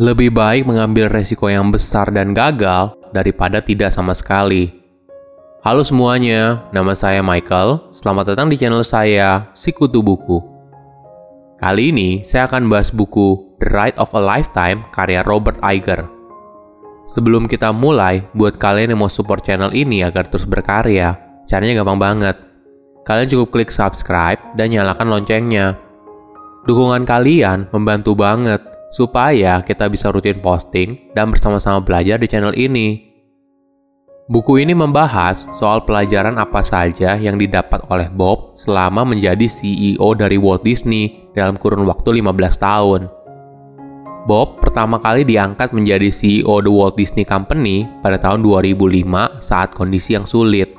[0.00, 4.72] Lebih baik mengambil resiko yang besar dan gagal daripada tidak sama sekali.
[5.60, 7.92] Halo semuanya, nama saya Michael.
[7.92, 10.40] Selamat datang di channel saya, Sikutu Buku.
[11.60, 16.08] Kali ini saya akan bahas buku The Ride of a Lifetime karya Robert Iger.
[17.04, 21.12] Sebelum kita mulai, buat kalian yang mau support channel ini agar terus berkarya,
[21.44, 22.40] caranya gampang banget.
[23.04, 25.76] Kalian cukup klik subscribe dan nyalakan loncengnya.
[26.64, 33.10] Dukungan kalian membantu banget supaya kita bisa rutin posting dan bersama-sama belajar di channel ini.
[34.30, 40.38] Buku ini membahas soal pelajaran apa saja yang didapat oleh Bob selama menjadi CEO dari
[40.38, 43.10] Walt Disney dalam kurun waktu 15 tahun.
[44.30, 50.14] Bob pertama kali diangkat menjadi CEO The Walt Disney Company pada tahun 2005 saat kondisi
[50.14, 50.76] yang sulit.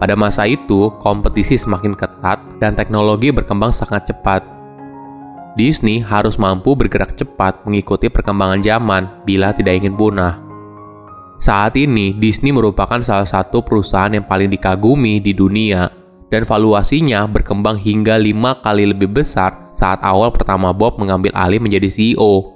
[0.00, 4.53] Pada masa itu, kompetisi semakin ketat dan teknologi berkembang sangat cepat
[5.54, 10.42] Disney harus mampu bergerak cepat mengikuti perkembangan zaman bila tidak ingin punah.
[11.38, 15.90] Saat ini, Disney merupakan salah satu perusahaan yang paling dikagumi di dunia
[16.30, 21.90] dan valuasinya berkembang hingga lima kali lebih besar saat awal pertama Bob mengambil alih menjadi
[21.90, 22.54] CEO.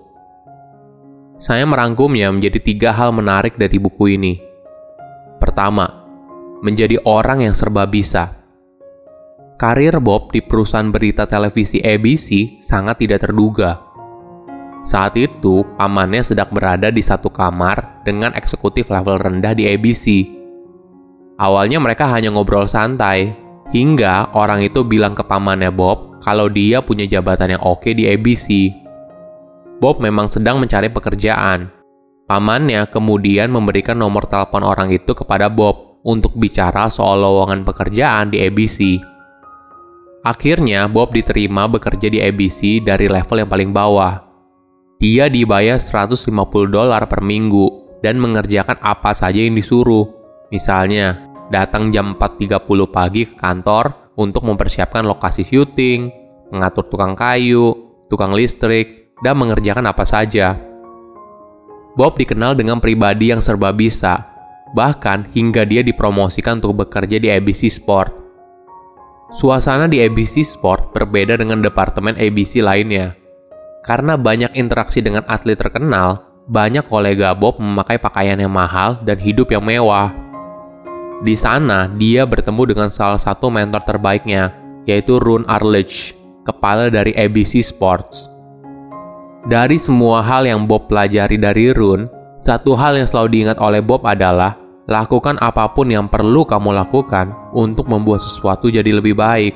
[1.39, 4.43] Saya merangkumnya menjadi tiga hal menarik dari buku ini.
[5.39, 5.87] Pertama,
[6.63, 8.38] menjadi orang yang serba bisa.
[9.59, 13.83] Karir Bob di perusahaan berita televisi ABC sangat tidak terduga.
[14.87, 20.31] Saat itu, pamannya sedang berada di satu kamar dengan eksekutif level rendah di ABC.
[21.43, 23.35] Awalnya mereka hanya ngobrol santai,
[23.75, 28.71] hingga orang itu bilang ke pamannya Bob kalau dia punya jabatan yang oke di ABC.
[29.83, 31.67] Bob memang sedang mencari pekerjaan.
[32.31, 38.39] Pamannya kemudian memberikan nomor telepon orang itu kepada Bob untuk bicara soal lowongan pekerjaan di
[38.47, 39.18] ABC.
[40.27, 44.19] Akhirnya, Bob diterima bekerja di ABC dari level yang paling bawah.
[44.99, 46.27] Dia dibayar 150
[46.67, 50.11] dolar per minggu dan mengerjakan apa saja yang disuruh.
[50.51, 51.23] Misalnya,
[51.55, 56.11] datang jam 4.30 pagi ke kantor untuk mempersiapkan lokasi syuting,
[56.51, 60.59] mengatur tukang kayu, tukang listrik, dan mengerjakan apa saja.
[61.95, 64.27] Bob dikenal dengan pribadi yang serba bisa,
[64.75, 68.18] bahkan hingga dia dipromosikan untuk bekerja di ABC Sport
[69.29, 73.13] Suasana di ABC Sport berbeda dengan departemen ABC lainnya.
[73.85, 79.53] Karena banyak interaksi dengan atlet terkenal, banyak kolega Bob memakai pakaian yang mahal dan hidup
[79.53, 80.17] yang mewah.
[81.21, 84.57] Di sana, dia bertemu dengan salah satu mentor terbaiknya,
[84.89, 86.17] yaitu Ron Arledge,
[86.49, 88.33] kepala dari ABC Sports.
[89.45, 92.09] Dari semua hal yang Bob pelajari dari Ron,
[92.41, 94.57] satu hal yang selalu diingat oleh Bob adalah
[94.89, 99.53] Lakukan apa pun yang perlu kamu lakukan untuk membuat sesuatu jadi lebih baik.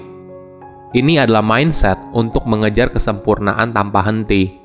[0.93, 4.61] Ini adalah mindset untuk mengejar kesempurnaan tanpa henti.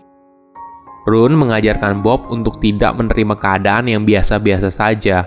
[1.08, 5.24] Run mengajarkan Bob untuk tidak menerima keadaan yang biasa-biasa saja.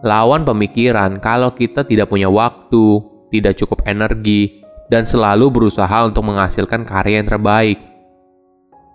[0.00, 6.88] Lawan pemikiran kalau kita tidak punya waktu, tidak cukup energi, dan selalu berusaha untuk menghasilkan
[6.88, 7.76] karya yang terbaik.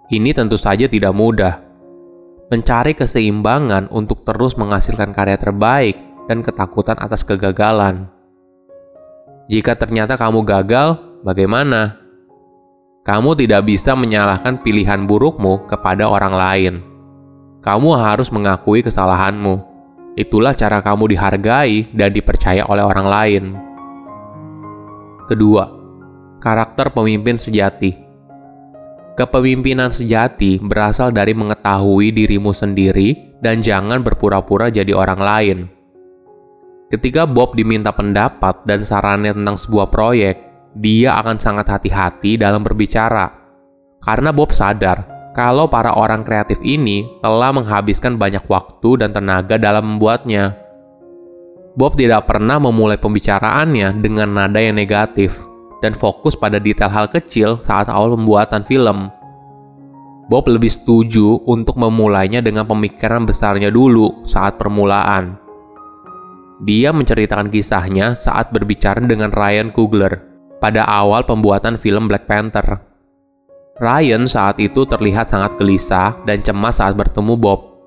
[0.09, 1.61] Ini tentu saja tidak mudah,
[2.49, 5.95] mencari keseimbangan untuk terus menghasilkan karya terbaik
[6.25, 8.09] dan ketakutan atas kegagalan.
[9.49, 11.97] Jika ternyata kamu gagal, bagaimana?
[13.05, 16.73] Kamu tidak bisa menyalahkan pilihan burukmu kepada orang lain.
[17.65, 19.65] Kamu harus mengakui kesalahanmu.
[20.13, 23.43] Itulah cara kamu dihargai dan dipercaya oleh orang lain.
[25.25, 25.65] Kedua,
[26.41, 28.08] karakter pemimpin sejati.
[29.19, 35.57] Kepemimpinan sejati berasal dari mengetahui dirimu sendiri dan jangan berpura-pura jadi orang lain.
[36.87, 40.39] Ketika Bob diminta pendapat dan sarannya tentang sebuah proyek,
[40.71, 43.27] dia akan sangat hati-hati dalam berbicara.
[43.99, 45.03] Karena Bob sadar
[45.35, 50.55] kalau para orang kreatif ini telah menghabiskan banyak waktu dan tenaga dalam membuatnya.
[51.75, 55.48] Bob tidak pernah memulai pembicaraannya dengan nada yang negatif
[55.79, 59.11] dan fokus pada detail hal kecil saat awal pembuatan film.
[60.29, 65.41] Bob lebih setuju untuk memulainya dengan pemikiran besarnya dulu saat permulaan.
[66.61, 70.21] Dia menceritakan kisahnya saat berbicara dengan Ryan Coogler
[70.61, 72.83] pada awal pembuatan film Black Panther.
[73.79, 77.79] Ryan saat itu terlihat sangat gelisah dan cemas saat bertemu Bob.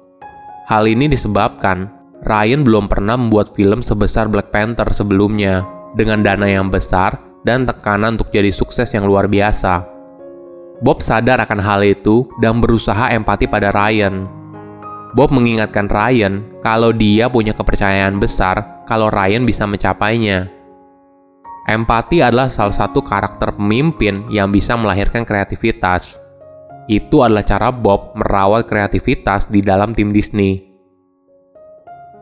[0.67, 1.93] Hal ini disebabkan
[2.25, 5.63] Ryan belum pernah membuat film sebesar Black Panther sebelumnya
[5.95, 9.87] dengan dana yang besar dan tekanan untuk jadi sukses yang luar biasa.
[10.83, 14.27] Bob sadar akan hal itu dan berusaha empati pada Ryan.
[15.15, 20.51] Bob mengingatkan Ryan kalau dia punya kepercayaan besar kalau Ryan bisa mencapainya.
[21.63, 26.19] Empati adalah salah satu karakter pemimpin yang bisa melahirkan kreativitas.
[26.91, 30.72] Itu adalah cara Bob merawat kreativitas di dalam tim Disney.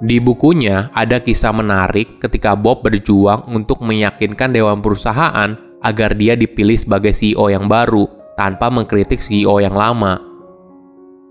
[0.00, 5.52] Di bukunya ada kisah menarik ketika Bob berjuang untuk meyakinkan dewan perusahaan
[5.84, 10.16] agar dia dipilih sebagai CEO yang baru tanpa mengkritik CEO yang lama.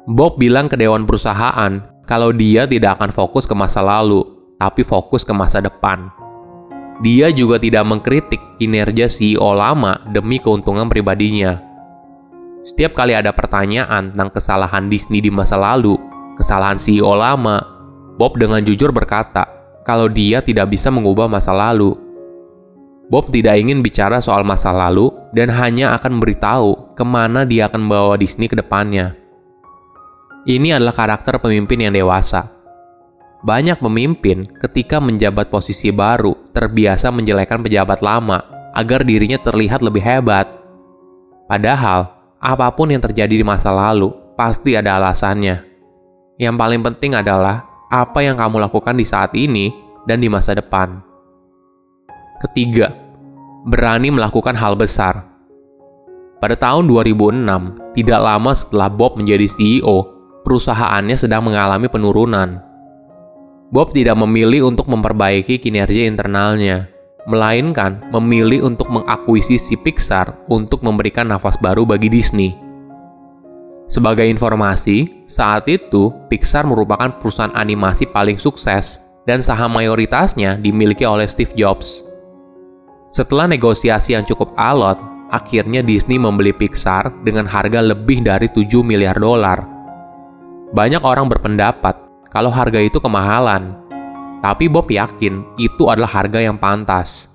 [0.06, 4.22] Bob bilang ke dewan perusahaan kalau dia tidak akan fokus ke masa lalu,
[4.62, 6.14] tapi fokus ke masa depan.
[7.02, 11.58] Dia juga tidak mengkritik kinerja CEO lama demi keuntungan pribadinya.
[12.62, 15.98] Setiap kali ada pertanyaan tentang kesalahan Disney di masa lalu,
[16.38, 17.79] kesalahan CEO lama,
[18.20, 19.48] Bob dengan jujur berkata
[19.88, 21.96] kalau dia tidak bisa mengubah masa lalu.
[23.08, 27.88] Bob tidak ingin bicara soal masa lalu dan hanya akan memberitahu ke mana dia akan
[27.88, 29.16] membawa Disney ke depannya.
[30.44, 32.60] Ini adalah karakter pemimpin yang dewasa.
[33.40, 38.44] Banyak pemimpin ketika menjabat posisi baru terbiasa menjelekan pejabat lama
[38.76, 40.46] agar dirinya terlihat lebih hebat.
[41.48, 45.64] Padahal, apa pun yang terjadi di masa lalu pasti ada alasannya.
[46.36, 49.74] Yang paling penting adalah apa yang kamu lakukan di saat ini
[50.06, 51.02] dan di masa depan.
[52.46, 52.94] Ketiga,
[53.66, 55.26] berani melakukan hal besar.
[56.40, 60.08] Pada tahun 2006, tidak lama setelah Bob menjadi CEO,
[60.46, 62.62] perusahaannya sedang mengalami penurunan.
[63.74, 66.88] Bob tidak memilih untuk memperbaiki kinerja internalnya,
[67.28, 72.69] melainkan memilih untuk mengakuisisi Pixar untuk memberikan nafas baru bagi Disney.
[73.90, 81.26] Sebagai informasi, saat itu Pixar merupakan perusahaan animasi paling sukses dan saham mayoritasnya dimiliki oleh
[81.26, 82.06] Steve Jobs.
[83.10, 85.02] Setelah negosiasi yang cukup alot,
[85.34, 89.66] akhirnya Disney membeli Pixar dengan harga lebih dari 7 miliar dolar.
[90.70, 91.98] Banyak orang berpendapat
[92.30, 93.74] kalau harga itu kemahalan,
[94.46, 97.26] tapi Bob yakin itu adalah harga yang pantas.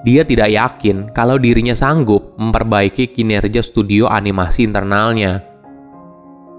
[0.00, 5.53] Dia tidak yakin kalau dirinya sanggup memperbaiki kinerja studio animasi internalnya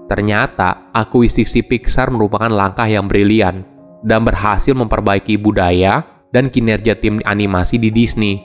[0.06, 3.66] Ternyata, akuisisi Pixar merupakan langkah yang brilian
[4.06, 8.38] dan berhasil memperbaiki budaya dan kinerja tim animasi di Disney.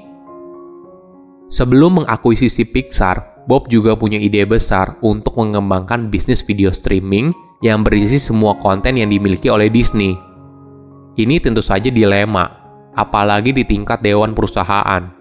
[1.54, 8.18] Sebelum mengakuisisi Pixar, Bob juga punya ide besar untuk mengembangkan bisnis video streaming yang berisi
[8.18, 10.18] semua konten yang dimiliki oleh Disney.
[11.14, 12.50] Ini tentu saja dilema,
[12.98, 15.12] apalagi di tingkat dewan perusahaan.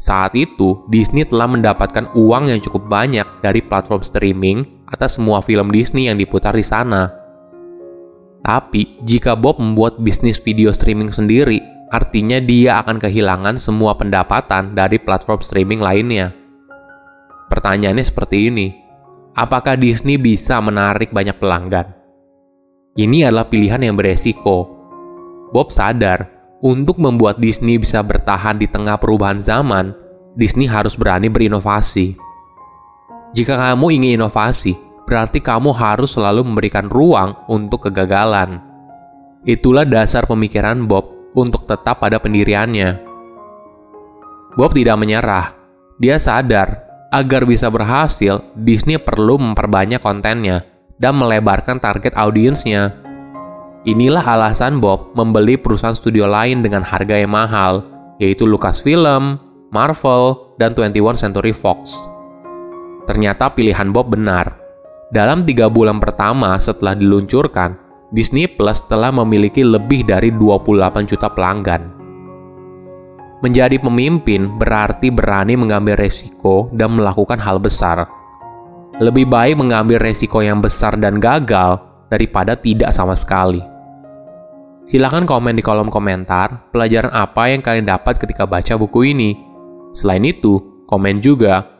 [0.00, 5.70] Saat itu, Disney telah mendapatkan uang yang cukup banyak dari platform streaming atas semua film
[5.70, 7.14] Disney yang diputar di sana.
[8.40, 14.98] Tapi, jika Bob membuat bisnis video streaming sendiri, artinya dia akan kehilangan semua pendapatan dari
[14.98, 16.34] platform streaming lainnya.
[17.50, 18.66] Pertanyaannya seperti ini,
[19.34, 21.94] apakah Disney bisa menarik banyak pelanggan?
[22.98, 24.66] Ini adalah pilihan yang beresiko.
[25.50, 26.30] Bob sadar
[26.62, 29.94] untuk membuat Disney bisa bertahan di tengah perubahan zaman,
[30.38, 32.29] Disney harus berani berinovasi.
[33.30, 34.74] Jika kamu ingin inovasi,
[35.06, 38.58] berarti kamu harus selalu memberikan ruang untuk kegagalan.
[39.46, 42.98] Itulah dasar pemikiran Bob untuk tetap pada pendiriannya.
[44.58, 45.54] Bob tidak menyerah.
[46.02, 50.66] Dia sadar agar bisa berhasil, Disney perlu memperbanyak kontennya
[50.98, 52.98] dan melebarkan target audiensnya.
[53.86, 57.86] Inilah alasan Bob membeli perusahaan studio lain dengan harga yang mahal,
[58.20, 59.40] yaitu Lucasfilm,
[59.72, 62.09] Marvel, dan 21 Century Fox.
[63.10, 64.54] Ternyata pilihan Bob benar.
[65.10, 67.74] Dalam tiga bulan pertama setelah diluncurkan,
[68.14, 71.90] Disney Plus telah memiliki lebih dari 28 juta pelanggan.
[73.42, 78.06] Menjadi pemimpin berarti berani mengambil resiko dan melakukan hal besar.
[79.02, 81.82] Lebih baik mengambil resiko yang besar dan gagal
[82.14, 83.58] daripada tidak sama sekali.
[84.86, 89.34] Silahkan komen di kolom komentar pelajaran apa yang kalian dapat ketika baca buku ini.
[89.98, 91.79] Selain itu, komen juga